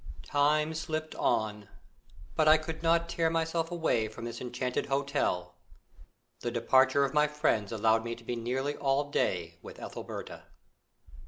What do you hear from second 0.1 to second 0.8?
Time